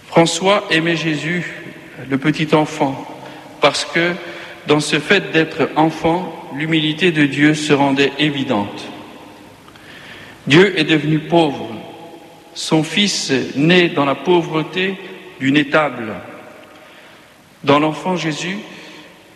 François 0.07 0.65
aimait 0.71 0.97
Jésus, 0.97 1.45
le 2.09 2.19
petit 2.19 2.55
enfant, 2.55 3.05
parce 3.61 3.85
que 3.85 4.13
dans 4.69 4.81
ce 4.81 5.01
fait 5.01 5.33
d'être 5.33 5.71
enfant, 5.75 6.51
l'humilité 6.57 7.11
de 7.11 7.27
Dieu 7.27 7.55
se 7.55 7.73
rendait 7.73 8.13
évidente. 8.21 8.85
Dieu 10.47 10.79
est 10.79 10.85
devenu 10.85 11.19
pauvre. 11.19 11.69
Son 12.55 12.85
fils 12.85 13.33
naît 13.57 13.89
dans 13.89 14.05
la 14.05 14.15
pauvreté 14.15 14.95
d'une 15.41 15.57
étable. 15.57 16.13
Dans 17.65 17.81
l'enfant 17.81 18.17
Jésus, 18.17 18.59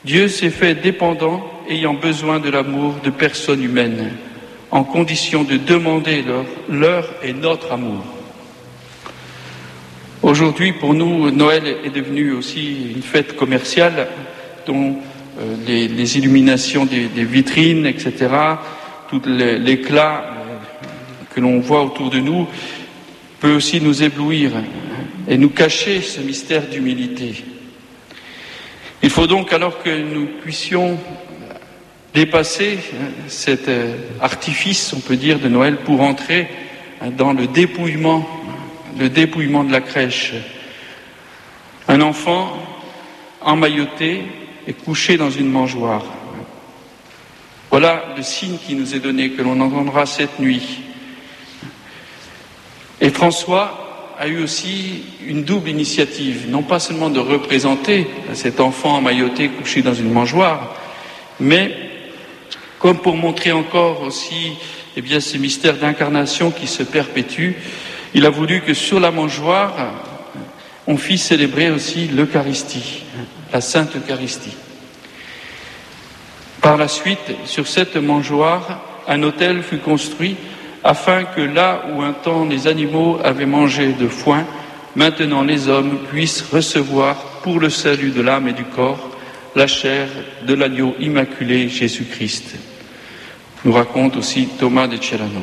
Dieu 0.08 0.28
s'est 0.28 0.48
fait 0.48 0.74
dépendant, 0.74 1.44
ayant 1.68 1.92
besoin 1.92 2.40
de 2.40 2.48
l'amour 2.48 2.94
de 3.04 3.10
personnes 3.10 3.62
humaines, 3.62 4.12
en 4.70 4.82
condition 4.82 5.44
de 5.44 5.58
demander 5.58 6.24
leur, 6.70 7.06
et 7.22 7.34
notre 7.34 7.72
amour. 7.72 8.02
Aujourd'hui, 10.22 10.72
pour 10.72 10.94
nous, 10.94 11.30
Noël 11.30 11.76
est 11.84 11.90
devenu 11.90 12.32
aussi 12.32 12.92
une 12.96 13.02
fête 13.02 13.36
commerciale 13.36 14.08
dont 14.66 14.96
euh, 15.40 15.54
les, 15.66 16.16
illuminations 16.16 16.86
des, 16.86 17.08
des, 17.08 17.24
vitrines, 17.24 17.84
etc., 17.84 18.14
tout 19.10 19.20
l'éclat 19.26 20.24
euh, 20.24 21.34
que 21.34 21.40
l'on 21.40 21.60
voit 21.60 21.84
autour 21.84 22.08
de 22.08 22.18
nous 22.18 22.46
peut 23.40 23.56
aussi 23.56 23.78
nous 23.82 24.02
éblouir 24.02 24.52
et 25.28 25.36
nous 25.36 25.50
cacher 25.50 26.00
ce 26.00 26.22
mystère 26.22 26.66
d'humilité. 26.66 27.44
Il 29.02 29.10
faut 29.10 29.26
donc 29.26 29.52
alors 29.52 29.82
que 29.82 29.90
nous 29.90 30.26
puissions 30.42 30.98
dépasser 32.14 32.78
cet 33.28 33.68
euh, 33.68 33.96
artifice, 34.20 34.92
on 34.92 35.00
peut 35.00 35.16
dire, 35.16 35.38
de 35.38 35.48
Noël 35.48 35.76
pour 35.76 36.00
entrer 36.00 36.48
dans 37.16 37.32
le 37.32 37.46
dépouillement, 37.46 38.28
le 38.98 39.08
dépouillement 39.08 39.62
de 39.62 39.70
la 39.70 39.80
crèche. 39.80 40.32
Un 41.86 42.00
enfant 42.00 42.58
emmailloté 43.40 44.22
et 44.66 44.72
couché 44.72 45.16
dans 45.16 45.30
une 45.30 45.50
mangeoire. 45.50 46.04
Voilà 47.70 48.04
le 48.16 48.22
signe 48.22 48.58
qui 48.58 48.74
nous 48.74 48.94
est 48.94 49.00
donné, 49.00 49.30
que 49.30 49.42
l'on 49.42 49.60
entendra 49.60 50.06
cette 50.06 50.40
nuit. 50.40 50.80
Et 53.00 53.10
François 53.10 53.87
a 54.18 54.26
eu 54.26 54.42
aussi 54.42 55.04
une 55.24 55.44
double 55.44 55.68
initiative, 55.68 56.50
non 56.50 56.62
pas 56.62 56.80
seulement 56.80 57.08
de 57.08 57.20
représenter 57.20 58.08
cet 58.34 58.58
enfant 58.58 58.96
emmailloté 58.96 59.48
couché 59.48 59.80
dans 59.80 59.94
une 59.94 60.12
mangeoire, 60.12 60.74
mais 61.38 61.72
comme 62.80 62.98
pour 62.98 63.16
montrer 63.16 63.52
encore 63.52 64.02
aussi 64.02 64.54
eh 64.96 65.02
bien, 65.02 65.20
ce 65.20 65.36
mystère 65.36 65.76
d'incarnation 65.76 66.50
qui 66.50 66.66
se 66.66 66.82
perpétue, 66.82 67.52
il 68.12 68.26
a 68.26 68.30
voulu 68.30 68.62
que 68.62 68.74
sur 68.74 68.98
la 68.98 69.12
mangeoire, 69.12 69.72
on 70.88 70.96
fit 70.96 71.18
célébrer 71.18 71.70
aussi 71.70 72.08
l'Eucharistie, 72.08 73.04
la 73.52 73.60
Sainte 73.60 73.94
Eucharistie. 73.94 74.56
Par 76.60 76.76
la 76.76 76.88
suite, 76.88 77.36
sur 77.44 77.68
cette 77.68 77.96
mangeoire, 77.96 78.80
un 79.06 79.22
autel 79.22 79.62
fut 79.62 79.78
construit 79.78 80.36
afin 80.88 81.24
que 81.24 81.42
là 81.42 81.82
où 81.92 82.00
un 82.00 82.14
temps 82.14 82.46
les 82.46 82.66
animaux 82.66 83.18
avaient 83.22 83.44
mangé 83.44 83.92
de 83.92 84.08
foin, 84.08 84.46
maintenant 84.96 85.42
les 85.42 85.68
hommes 85.68 85.98
puissent 86.10 86.46
recevoir 86.50 87.16
pour 87.42 87.60
le 87.60 87.68
salut 87.68 88.10
de 88.10 88.22
l'âme 88.22 88.48
et 88.48 88.54
du 88.54 88.64
corps 88.64 89.10
la 89.54 89.66
chair 89.66 90.08
de 90.46 90.54
l'agneau 90.54 90.94
immaculé 90.98 91.68
Jésus-Christ. 91.68 92.54
Nous 93.66 93.72
raconte 93.72 94.16
aussi 94.16 94.48
Thomas 94.58 94.86
de 94.86 94.96
Celano. 94.96 95.42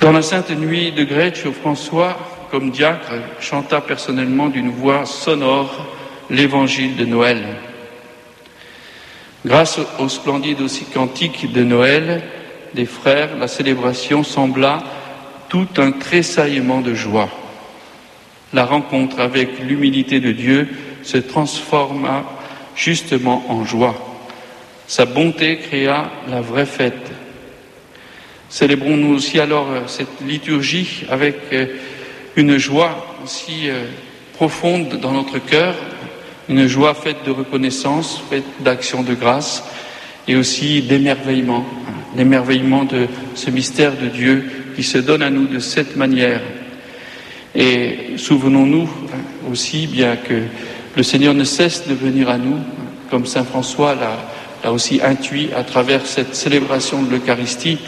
Dans 0.00 0.12
la 0.12 0.22
sainte 0.22 0.52
nuit 0.52 0.90
de 0.90 1.04
Greccio, 1.04 1.52
François, 1.52 2.16
comme 2.50 2.70
diacre, 2.70 3.12
chanta 3.38 3.82
personnellement 3.82 4.48
d'une 4.48 4.70
voix 4.70 5.04
sonore 5.04 5.88
l'évangile 6.30 6.96
de 6.96 7.04
Noël. 7.04 7.44
Grâce 9.44 9.78
au 9.98 10.08
splendide 10.08 10.62
aussi 10.62 10.86
cantique 10.86 11.52
de 11.52 11.62
Noël 11.62 12.22
des 12.74 12.86
frères, 12.86 13.36
la 13.38 13.48
célébration 13.48 14.22
sembla 14.22 14.82
tout 15.48 15.68
un 15.78 15.92
tressaillement 15.92 16.80
de 16.80 16.94
joie. 16.94 17.28
La 18.52 18.64
rencontre 18.64 19.20
avec 19.20 19.60
l'humilité 19.60 20.20
de 20.20 20.32
Dieu 20.32 20.68
se 21.02 21.18
transforma 21.18 22.24
justement 22.74 23.44
en 23.48 23.64
joie. 23.64 23.96
Sa 24.86 25.04
bonté 25.04 25.58
créa 25.58 26.10
la 26.28 26.40
vraie 26.40 26.66
fête. 26.66 27.10
Célébrons-nous 28.48 29.14
aussi 29.14 29.38
alors 29.38 29.66
cette 29.86 30.20
liturgie 30.26 31.04
avec 31.10 31.36
euh, 31.52 31.66
une 32.36 32.56
joie 32.56 33.16
aussi 33.22 33.68
euh, 33.68 33.84
profonde 34.34 35.00
dans 35.00 35.12
notre 35.12 35.38
cœur, 35.38 35.74
une 36.48 36.66
joie 36.66 36.94
faite 36.94 37.18
de 37.26 37.30
reconnaissance, 37.30 38.22
faite 38.30 38.44
d'action 38.60 39.02
de 39.02 39.12
grâce 39.12 39.62
et 40.26 40.36
aussi 40.36 40.80
d'émerveillement, 40.80 41.66
l'émerveillement 42.18 42.84
de 42.84 43.06
ce 43.34 43.50
mystère 43.50 43.92
de 43.96 44.08
Dieu 44.08 44.44
qui 44.74 44.82
se 44.82 44.98
donne 44.98 45.22
à 45.22 45.30
nous 45.30 45.46
de 45.46 45.60
cette 45.60 45.96
manière. 45.96 46.40
Et 47.54 48.16
souvenons-nous 48.16 48.90
aussi 49.50 49.86
bien 49.86 50.16
que 50.16 50.42
le 50.96 51.02
Seigneur 51.02 51.32
ne 51.32 51.44
cesse 51.44 51.86
de 51.86 51.94
venir 51.94 52.28
à 52.28 52.36
nous, 52.36 52.58
comme 53.08 53.24
Saint 53.24 53.44
François 53.44 53.94
l'a 53.94 54.72
aussi 54.72 55.00
intuit 55.02 55.50
à 55.56 55.62
travers 55.62 56.04
cette 56.04 56.34
célébration 56.34 57.02
de 57.02 57.10
l'Eucharistie, 57.10 57.78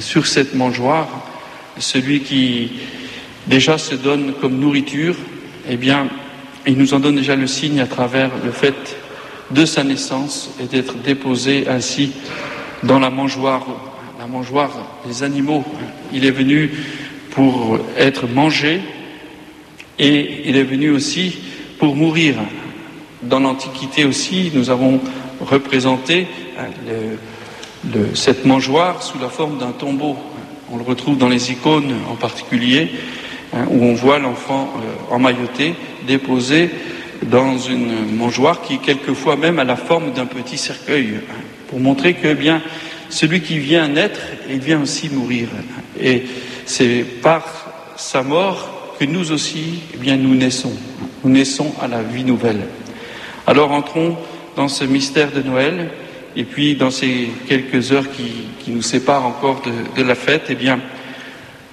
sur 0.00 0.26
cette 0.26 0.54
mangeoire, 0.54 1.08
celui 1.78 2.20
qui 2.20 2.72
déjà 3.46 3.78
se 3.78 3.94
donne 3.94 4.32
comme 4.40 4.58
nourriture, 4.58 5.14
eh 5.68 5.76
bien, 5.76 6.08
il 6.66 6.76
nous 6.76 6.94
en 6.94 7.00
donne 7.00 7.16
déjà 7.16 7.36
le 7.36 7.46
signe 7.46 7.80
à 7.80 7.86
travers 7.86 8.30
le 8.44 8.50
fait 8.50 8.96
de 9.50 9.64
sa 9.64 9.84
naissance 9.84 10.50
et 10.60 10.64
d'être 10.64 10.96
déposé 10.96 11.68
ainsi 11.68 12.12
dans 12.82 12.98
la 12.98 13.10
mangeoire, 13.10 13.66
la 14.18 14.26
mangeoire 14.26 14.70
des 15.06 15.22
animaux. 15.22 15.64
Il 16.12 16.24
est 16.24 16.30
venu 16.30 16.70
pour 17.30 17.78
être 17.96 18.26
mangé 18.26 18.80
et 19.98 20.48
il 20.48 20.56
est 20.56 20.64
venu 20.64 20.90
aussi 20.90 21.38
pour 21.78 21.96
mourir. 21.96 22.36
Dans 23.22 23.40
l'Antiquité 23.40 24.04
aussi, 24.04 24.50
nous 24.54 24.70
avons 24.70 25.00
représenté 25.40 26.26
le, 27.92 28.14
cette 28.14 28.44
mangeoire 28.44 29.02
sous 29.02 29.18
la 29.18 29.28
forme 29.28 29.58
d'un 29.58 29.72
tombeau. 29.72 30.16
On 30.70 30.76
le 30.76 30.82
retrouve 30.82 31.18
dans 31.18 31.28
les 31.28 31.52
icônes 31.52 31.94
en 32.10 32.16
particulier, 32.16 32.90
hein, 33.54 33.66
où 33.70 33.84
on 33.84 33.94
voit 33.94 34.18
l'enfant 34.18 34.72
euh, 34.76 35.14
emmailloté 35.14 35.74
déposé 36.06 36.70
dans 37.22 37.58
une 37.58 38.16
mangeoire 38.16 38.62
qui 38.62 38.78
quelquefois 38.78 39.36
même 39.36 39.58
a 39.58 39.64
la 39.64 39.76
forme 39.76 40.12
d'un 40.12 40.26
petit 40.26 40.58
cercueil, 40.58 41.20
pour 41.68 41.80
montrer 41.80 42.14
que 42.14 42.28
eh 42.28 42.34
bien 42.34 42.62
celui 43.08 43.40
qui 43.40 43.58
vient 43.58 43.88
naître, 43.88 44.20
il 44.50 44.58
vient 44.58 44.82
aussi 44.82 45.08
mourir. 45.08 45.48
Et 46.00 46.24
c'est 46.64 47.04
par 47.22 47.94
sa 47.96 48.22
mort 48.22 48.96
que 48.98 49.04
nous 49.04 49.32
aussi, 49.32 49.80
eh 49.94 49.96
bien 49.96 50.16
nous 50.16 50.34
naissons. 50.34 50.74
Nous 51.22 51.30
naissons 51.30 51.72
à 51.80 51.88
la 51.88 52.02
vie 52.02 52.24
nouvelle. 52.24 52.62
Alors 53.46 53.70
entrons 53.72 54.16
dans 54.56 54.68
ce 54.68 54.84
mystère 54.84 55.32
de 55.32 55.42
Noël, 55.42 55.90
et 56.34 56.44
puis 56.44 56.74
dans 56.74 56.90
ces 56.90 57.30
quelques 57.48 57.92
heures 57.92 58.10
qui, 58.10 58.70
nous 58.70 58.82
séparent 58.82 59.24
encore 59.24 59.62
de, 59.62 60.02
de, 60.02 60.06
la 60.06 60.16
fête, 60.16 60.46
eh 60.48 60.56
bien 60.56 60.80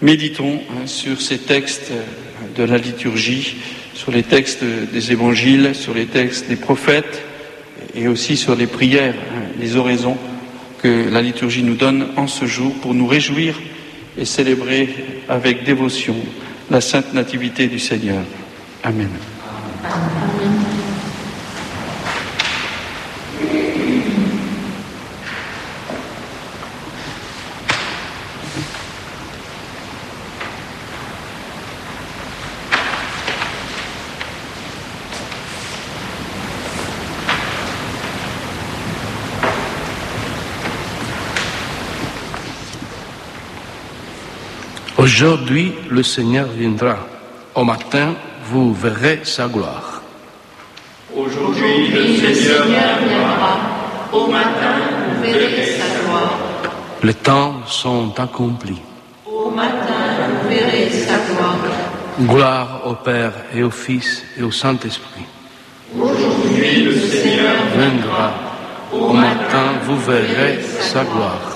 méditons 0.03 0.61
hein, 0.69 0.85
sur 0.85 1.19
ces 1.19 1.39
textes 1.39 1.91
de 2.55 2.63
la 2.63 2.77
liturgie 2.77 3.55
sur 3.93 4.11
les 4.11 4.23
textes 4.23 4.63
des 4.63 5.11
évangiles, 5.11 5.75
sur 5.75 5.93
les 5.93 6.05
textes 6.05 6.49
des 6.49 6.55
prophètes 6.55 7.23
et 7.95 8.07
aussi 8.07 8.37
sur 8.37 8.55
les 8.55 8.67
prières, 8.67 9.15
les 9.59 9.75
oraisons 9.75 10.17
que 10.81 11.09
la 11.09 11.21
liturgie 11.21 11.63
nous 11.63 11.75
donne 11.75 12.07
en 12.17 12.27
ce 12.27 12.45
jour 12.45 12.73
pour 12.81 12.93
nous 12.93 13.07
réjouir 13.07 13.59
et 14.17 14.25
célébrer 14.25 14.89
avec 15.29 15.63
dévotion 15.63 16.15
la 16.69 16.81
sainte 16.81 17.13
nativité 17.13 17.67
du 17.67 17.79
Seigneur. 17.79 18.23
Amen. 18.83 19.09
Amen. 19.83 20.22
Aujourd'hui, 45.03 45.73
le 45.89 46.01
Seigneur 46.01 46.47
viendra. 46.47 46.95
Au 47.55 47.65
matin, 47.65 48.15
vous 48.45 48.73
verrez 48.73 49.19
sa 49.23 49.49
gloire. 49.49 50.01
Aujourd'hui, 51.13 51.89
le 51.89 52.33
Seigneur 52.33 52.63
viendra. 53.05 53.53
Au 54.13 54.27
matin, 54.27 54.75
vous 55.05 55.21
verrez 55.21 55.65
sa 55.77 55.87
gloire. 55.99 56.37
Les 57.03 57.13
temps 57.15 57.55
sont 57.67 58.17
accomplis. 58.17 58.81
Au 59.25 59.49
matin, 59.49 60.03
vous 60.41 60.47
verrez 60.47 60.89
sa 60.89 61.17
gloire. 61.27 61.57
Gloire 62.21 62.81
au 62.85 62.93
Père 62.93 63.33
et 63.53 63.61
au 63.61 63.71
Fils 63.71 64.23
et 64.37 64.43
au 64.43 64.51
Saint-Esprit. 64.51 65.25
Aujourd'hui, 65.99 66.83
le 66.83 66.95
Seigneur 66.95 67.55
Viendra. 67.75 68.31
Au 68.93 69.11
matin, 69.11 69.65
vous 69.85 69.97
verrez 69.97 70.61
sa 70.79 71.03
gloire. 71.03 71.52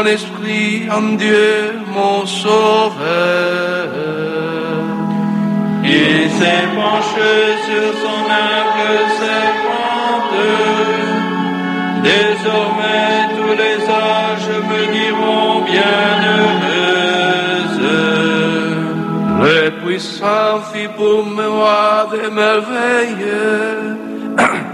Mon 0.00 0.06
esprit 0.06 0.88
en 0.90 1.16
Dieu, 1.16 1.72
mon 1.94 2.24
sauveur. 2.24 3.88
Il 5.84 6.30
s'est 6.38 6.68
penché 6.74 7.32
sur 7.66 7.88
son 8.02 8.22
humble 8.42 8.96
servante. 9.20 10.40
Désormais, 12.12 13.16
tous 13.36 13.54
les 13.62 13.78
âges 14.16 14.54
me 14.70 14.82
diront 14.98 15.54
bienheureuse. 15.70 16.70
Le 19.44 19.60
puissant 19.82 20.54
fit 20.72 20.90
pour 20.96 21.20
moi 21.24 22.08
des 22.12 22.30
merveilles, 22.30 23.36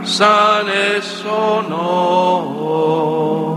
Saint 0.04 0.66
est 0.84 1.02
son 1.02 1.52
nom. 1.68 3.55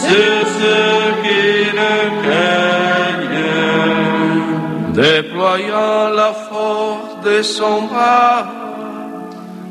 sur 0.02 0.38
ceux 0.58 1.04
qui 1.22 1.44
le 1.80 1.96
craignent. 2.22 3.44
Déployant 4.92 6.02
la 6.20 6.32
force 6.50 7.14
de 7.24 7.36
son 7.42 7.82
bras, 7.82 8.46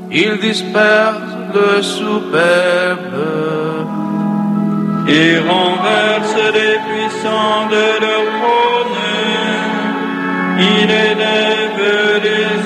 il 0.10 0.40
disperse 0.40 1.34
le 1.54 1.82
superbe. 1.82 3.20
Il 5.10 5.40
renverse 5.40 6.38
les 6.58 6.76
puissants 6.88 7.66
de 7.76 7.86
leur 8.04 8.26
trône. 8.40 9.00
Il 10.58 10.90
élève 10.90 12.24
les. 12.24 12.63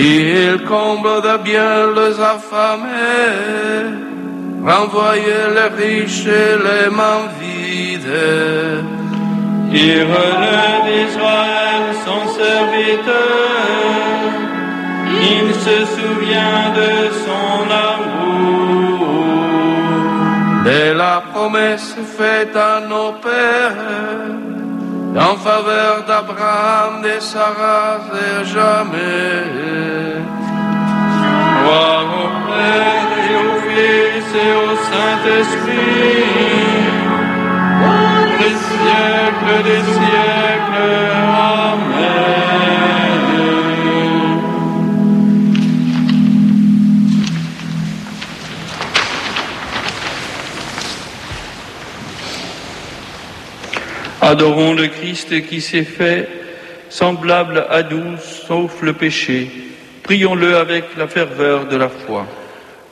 Il 0.00 0.64
comble 0.64 1.22
de 1.22 1.36
bien 1.42 1.76
les 1.96 2.20
affamés, 2.20 2.88
renvoyer 4.64 5.42
les 5.56 5.70
riches 5.82 6.26
et 6.26 6.54
les 6.66 6.88
mains 6.98 7.26
vides. 7.40 8.24
Il 9.72 10.02
relève 10.14 10.86
Israël, 11.08 11.84
son 12.06 12.22
serviteur. 12.40 13.18
Il 15.32 15.46
se 15.66 15.78
souvient 15.96 16.64
de 16.80 16.92
son 17.24 17.56
amour. 17.90 18.28
de 20.64 20.92
la 20.92 21.22
promesse 21.32 21.96
faite 22.16 22.54
à 22.54 22.80
nos 22.80 23.12
pères, 23.24 24.37
en 25.18 25.36
faveur 25.36 26.04
d'Abraham, 26.06 27.02
de 27.02 27.20
Sarah 27.20 27.98
et 28.24 28.44
jamais. 28.44 30.22
Gloire 31.60 32.10
au 32.24 32.28
Père 32.48 33.10
et 33.26 33.34
au 33.46 33.52
Fils 33.66 34.28
et 34.44 34.52
au 34.64 34.70
Saint-Esprit. 34.90 36.28
Pour 37.80 38.26
les 38.40 38.56
siècles 38.70 39.58
des 39.64 39.84
siècles. 39.96 41.12
Amen. 41.72 43.07
Adorons 54.20 54.74
le 54.74 54.88
Christ 54.88 55.46
qui 55.46 55.60
s'est 55.60 55.84
fait 55.84 56.28
semblable 56.90 57.66
à 57.70 57.82
nous, 57.82 58.16
sauf 58.18 58.82
le 58.82 58.92
péché. 58.92 59.50
Prions-le 60.02 60.56
avec 60.56 60.96
la 60.96 61.06
ferveur 61.06 61.66
de 61.66 61.76
la 61.76 61.88
foi. 61.88 62.26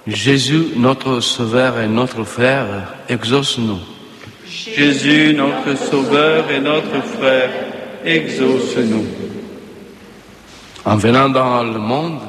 Jésus, 0.07 0.67
notre 0.77 1.21
Sauveur 1.21 1.81
et 1.81 1.89
notre 1.89 2.23
Frère, 2.25 2.67
exauce-nous. 3.09 3.81
Jésus, 4.49 5.35
notre 5.35 5.77
Sauveur 5.77 6.51
et 6.51 6.61
notre 6.61 7.03
Frère, 7.03 7.51
exauce-nous. 8.05 9.07
En 10.85 10.97
venant 10.97 11.29
dans 11.29 11.65
le 11.65 11.79
monde, 11.81 12.21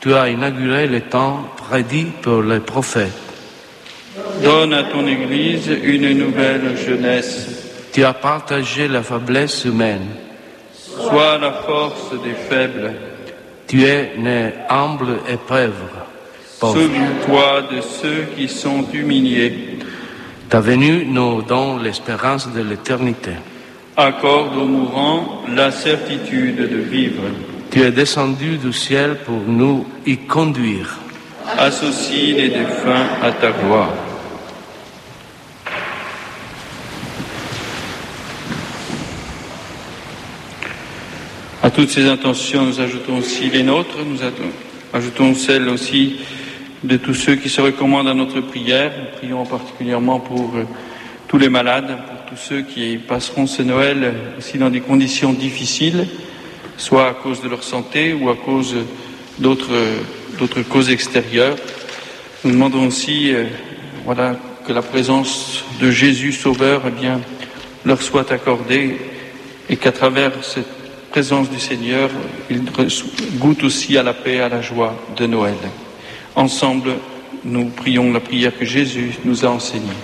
tu 0.00 0.14
as 0.14 0.30
inauguré 0.30 0.86
le 0.86 1.02
temps 1.02 1.44
prédit 1.58 2.06
pour 2.22 2.42
les 2.42 2.60
prophètes. 2.60 3.12
Donne 4.42 4.72
à 4.72 4.84
ton 4.84 5.06
Église 5.06 5.70
une 5.82 6.16
nouvelle 6.16 6.76
jeunesse. 6.78 7.51
Tu 7.92 8.02
as 8.04 8.14
partagé 8.14 8.88
la 8.88 9.02
faiblesse 9.02 9.66
humaine. 9.66 10.08
Sois 10.96 11.36
la 11.38 11.52
force 11.52 12.12
des 12.24 12.32
faibles. 12.48 12.94
Tu 13.68 13.84
es 13.84 14.12
né 14.16 14.52
humble 14.70 15.18
et 15.28 15.36
pauvre. 15.36 16.06
Souviens-toi 16.58 17.62
de 17.70 17.80
ceux 17.82 18.24
qui 18.34 18.48
sont 18.48 18.86
humiliés. 18.94 19.78
Ta 20.48 20.60
venue 20.60 21.04
nous 21.04 21.42
donne 21.42 21.82
l'espérance 21.82 22.50
de 22.50 22.62
l'éternité. 22.62 23.32
Accorde 23.96 24.56
aux 24.56 24.64
mourants 24.64 25.42
la 25.54 25.70
certitude 25.70 26.56
de 26.56 26.78
vivre. 26.78 27.24
Tu 27.70 27.82
es 27.82 27.90
descendu 27.90 28.56
du 28.56 28.72
ciel 28.72 29.16
pour 29.26 29.40
nous 29.46 29.86
y 30.06 30.16
conduire. 30.16 30.98
Associe 31.58 32.36
les 32.36 32.48
défunts 32.48 33.06
à 33.22 33.32
ta 33.32 33.50
gloire. 33.50 33.92
À 41.64 41.70
toutes 41.70 41.90
ces 41.90 42.06
intentions, 42.06 42.64
nous 42.64 42.80
ajoutons 42.80 43.18
aussi 43.18 43.48
les 43.48 43.62
nôtres, 43.62 43.98
nous 44.04 44.18
ajoutons 44.92 45.32
celles 45.36 45.68
aussi 45.68 46.16
de 46.82 46.96
tous 46.96 47.14
ceux 47.14 47.36
qui 47.36 47.48
se 47.48 47.60
recommandent 47.60 48.08
à 48.08 48.14
notre 48.14 48.40
prière. 48.40 48.90
Nous 48.98 49.18
prions 49.18 49.46
particulièrement 49.46 50.18
pour 50.18 50.56
euh, 50.56 50.64
tous 51.28 51.38
les 51.38 51.48
malades, 51.48 51.86
pour 51.86 52.26
tous 52.28 52.42
ceux 52.42 52.62
qui 52.62 52.96
passeront 52.96 53.46
ce 53.46 53.62
Noël 53.62 54.12
aussi 54.36 54.58
dans 54.58 54.70
des 54.70 54.80
conditions 54.80 55.32
difficiles, 55.32 56.08
soit 56.78 57.06
à 57.06 57.14
cause 57.14 57.40
de 57.40 57.48
leur 57.48 57.62
santé 57.62 58.12
ou 58.12 58.28
à 58.28 58.34
cause 58.34 58.74
d'autres 59.38 59.70
d'autres 60.40 60.62
causes 60.62 60.90
extérieures. 60.90 61.54
Nous 62.44 62.50
demandons 62.50 62.88
aussi, 62.88 63.32
euh, 63.32 63.44
voilà, 64.04 64.34
que 64.66 64.72
la 64.72 64.82
présence 64.82 65.64
de 65.80 65.92
Jésus 65.92 66.32
Sauveur 66.32 66.82
eh 66.88 66.90
bien, 66.90 67.20
leur 67.84 68.02
soit 68.02 68.32
accordée 68.32 68.96
et 69.70 69.76
qu'à 69.76 69.92
travers 69.92 70.32
cette 70.42 70.81
présence 71.12 71.50
du 71.50 71.60
Seigneur, 71.60 72.08
ils 72.48 72.62
goûtent 73.38 73.64
aussi 73.64 73.98
à 73.98 74.02
la 74.02 74.14
paix, 74.14 74.40
à 74.40 74.48
la 74.48 74.62
joie 74.62 74.94
de 75.14 75.26
Noël. 75.26 75.58
Ensemble, 76.34 76.92
nous 77.44 77.66
prions 77.66 78.10
la 78.10 78.20
prière 78.20 78.56
que 78.58 78.64
Jésus 78.64 79.18
nous 79.22 79.44
a 79.44 79.48
enseignée. 79.50 80.00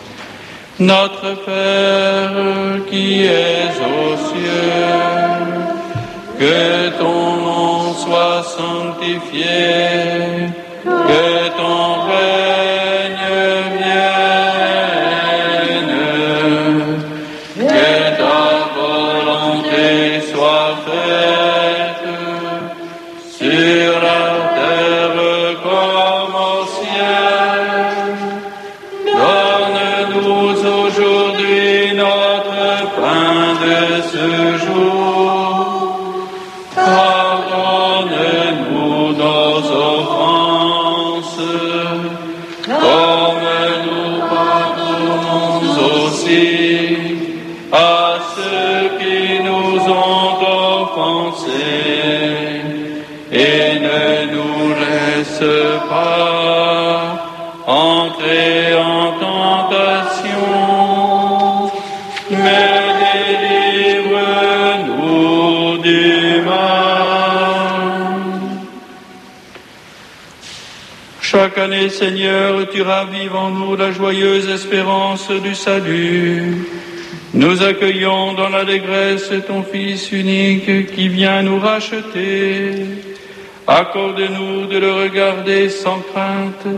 Notre 0.78 1.34
Père 1.46 2.84
qui 2.90 3.24
es 3.24 3.70
aux 3.80 4.16
cieux, 4.28 4.76
que 6.38 6.98
ton 6.98 7.36
nom 7.48 7.94
soit 7.94 8.42
sanctifié, 8.42 9.46
que 10.84 11.48
ton 11.56 12.02
règne 12.10 12.67
comme 42.68 43.07
Seigneur, 71.98 72.68
tu 72.70 72.80
ravives 72.82 73.34
en 73.34 73.50
nous 73.50 73.74
la 73.74 73.90
joyeuse 73.90 74.48
espérance 74.48 75.32
du 75.32 75.52
salut. 75.56 76.64
Nous 77.34 77.60
accueillons 77.64 78.34
dans 78.34 78.50
l'allégresse 78.50 79.32
ton 79.48 79.64
Fils 79.64 80.12
unique 80.12 80.92
qui 80.94 81.08
vient 81.08 81.42
nous 81.42 81.58
racheter. 81.58 82.86
Accorde-nous 83.66 84.66
de 84.66 84.78
le 84.78 84.92
regarder 84.92 85.68
sans 85.70 85.98
crainte 86.12 86.68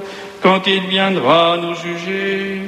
quand 0.43 0.67
il 0.67 0.85
viendra 0.87 1.59
nous 1.59 1.75
juger. 1.75 2.63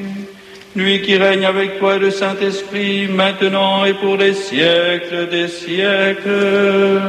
Lui 0.76 1.00
qui 1.00 1.16
règne 1.16 1.46
avec 1.46 1.78
toi 1.78 1.96
le 1.96 2.10
Saint-Esprit, 2.10 3.08
maintenant 3.08 3.86
et 3.86 3.94
pour 3.94 4.18
les 4.18 4.34
siècles 4.34 5.30
des 5.30 5.48
siècles. 5.48 7.00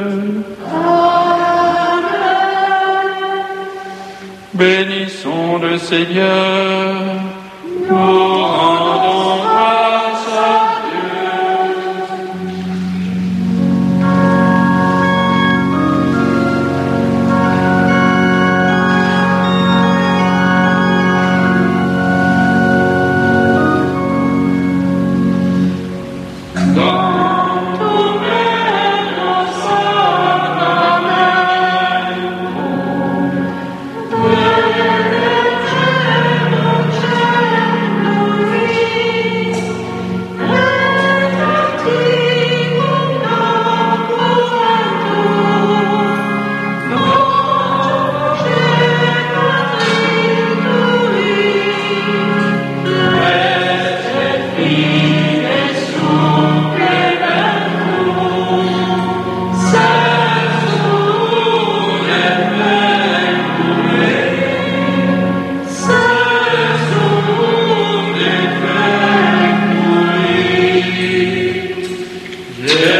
Bénissons 4.54 5.58
le 5.58 5.78
Seigneur. 5.78 6.94
Yeah. 72.64 72.93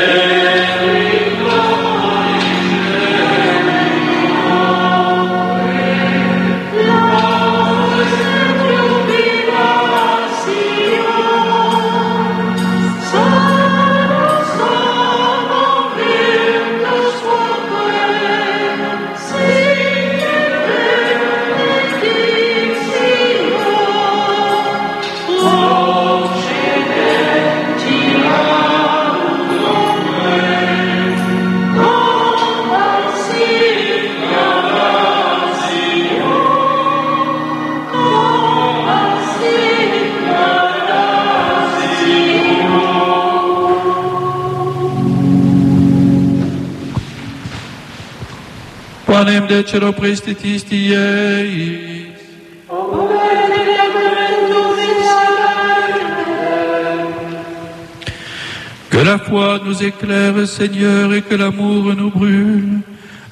Que 58.91 58.99
la 58.99 59.19
foi 59.19 59.61
nous 59.65 59.83
éclaire, 59.83 60.47
Seigneur, 60.47 61.13
et 61.15 61.23
que 61.23 61.35
l'amour 61.35 61.95
nous 61.97 62.11
brûle, 62.11 62.81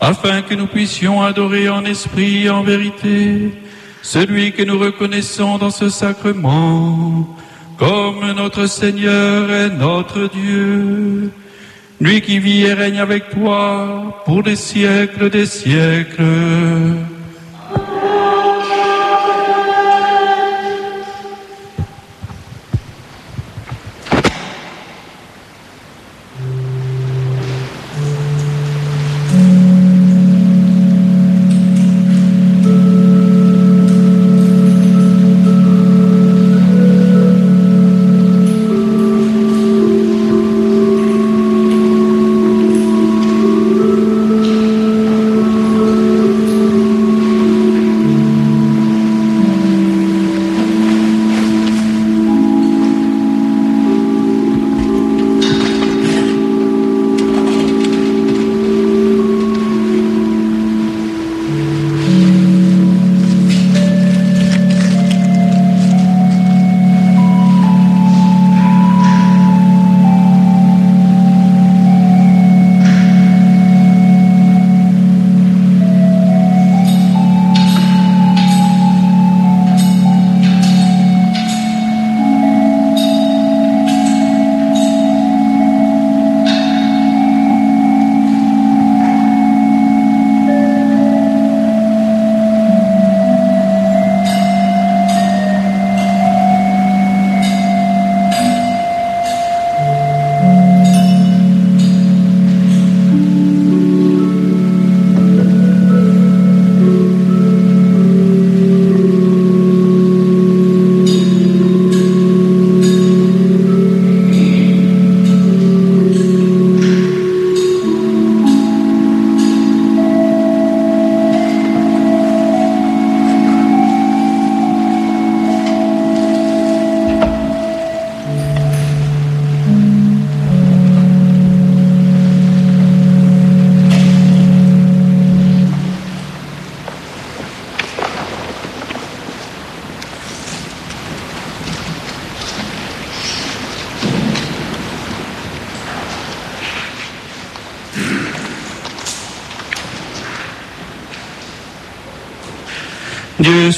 afin 0.00 0.42
que 0.42 0.54
nous 0.54 0.66
puissions 0.66 1.22
adorer 1.22 1.68
en 1.68 1.84
esprit 1.84 2.46
et 2.46 2.50
en 2.50 2.62
vérité 2.62 3.52
celui 4.02 4.52
que 4.52 4.62
nous 4.64 4.78
reconnaissons 4.78 5.58
dans 5.58 5.70
ce 5.70 5.88
sacrement 5.88 7.36
comme 7.78 8.32
notre 8.36 8.66
Seigneur 8.66 9.50
et 9.50 9.70
notre 9.70 10.28
Dieu, 10.28 11.30
lui 12.02 12.20
qui 12.20 12.40
vit 12.40 12.62
et 12.62 12.72
règne 12.72 12.98
avec 12.98 13.30
toi 13.30 14.22
pour 14.24 14.42
les 14.42 14.56
siècles 14.56 15.30
des 15.30 15.46
siècles. 15.46 16.24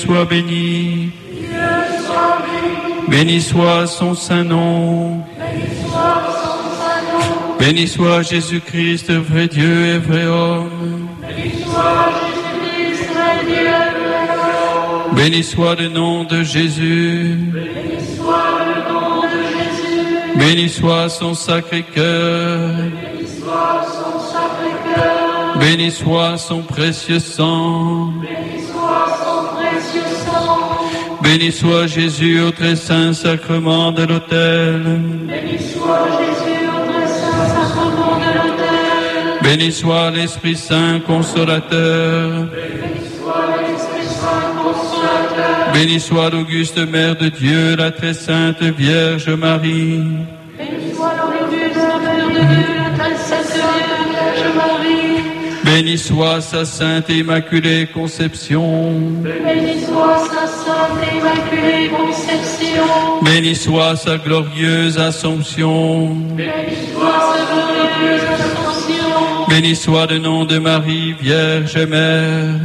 Soit 0.05 0.25
béni. 0.27 1.11
Béni 3.09 3.41
soit 3.41 3.87
son 3.87 4.15
saint 4.15 4.45
nom. 4.45 5.23
Béni 7.59 7.87
soit 7.89 8.23
Jésus-Christ, 8.23 9.11
vrai 9.11 9.47
Dieu 9.49 9.87
et 9.95 9.99
vrai 9.99 10.27
homme. 10.27 11.09
Béni 15.13 15.43
soit 15.43 15.75
le 15.81 15.89
nom 15.89 16.25
de 16.25 16.43
Jésus. 16.43 17.39
Béni 20.37 20.69
soit 20.69 21.09
son 21.09 21.35
sacré 21.35 21.83
cœur. 21.95 22.59
Béni 25.61 25.91
soit 25.91 26.37
son 26.37 26.63
précieux 26.63 27.21
sang. 27.21 28.04
Béni 31.37 31.51
soit 31.51 31.89
Jésus 31.89 32.41
au 32.41 32.53
très 32.53 32.77
saint 32.77 33.13
sacrement 33.13 33.91
de 33.91 34.05
l'autel. 34.05 34.81
Béni 39.43 39.73
soit 39.73 40.13
l'Esprit 40.13 40.55
Saint 40.55 41.01
consolateur. 41.01 42.47
Béni 45.73 45.99
soit 45.99 46.31
l'auguste 46.31 46.79
Mère 46.79 47.17
de 47.17 47.29
Dieu, 47.31 47.75
la 47.75 47.91
très 47.91 48.15
sainte 48.15 48.63
Vierge 48.63 49.31
Marie. 49.31 50.05
Béni 50.57 50.95
soit 50.95 51.15
sa 56.41 56.65
sainte 56.65 57.11
et 57.11 57.19
immaculée 57.19 57.89
conception. 57.93 58.93
Béni 59.23 59.81
soit 59.81 60.19
sa 60.31 60.47
sainte 60.47 60.99
et 61.03 61.17
immaculée 61.17 61.89
conception. 61.89 63.23
Béni 63.23 63.55
soit 63.55 63.97
sa 63.97 64.17
glorieuse 64.19 64.99
assomption. 64.99 66.15
Béni 66.37 66.77
soit 66.93 67.21
sa 67.31 67.45
glorieuse 67.51 68.23
ascension. 68.35 69.47
Béni 69.49 69.75
soit 69.75 70.07
le 70.07 70.19
nom 70.19 70.45
de 70.45 70.59
Marie, 70.59 71.15
Vierge 71.21 71.77
Mère. 71.89 72.61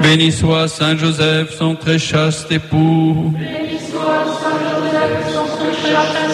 Béni 0.00 0.30
soit 0.30 0.68
Saint 0.68 0.96
Joseph, 0.96 1.50
son 1.58 1.74
très 1.74 1.98
chaste 1.98 2.52
époux. 2.52 3.32
Béni 3.34 3.78
soit 3.90 4.24
Saint 4.40 4.58
Joseph, 4.68 5.34
son 5.34 5.46
très 5.56 5.74
chaste 5.90 6.16
époux. 6.16 6.25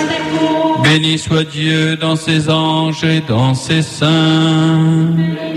Béni 0.83 1.19
soit 1.19 1.45
Dieu 1.45 1.97
dans 1.97 2.17
ses 2.17 2.51
anges 2.51 3.05
et 3.05 3.21
dans 3.21 3.55
ses 3.55 3.83
saints. 3.83 5.52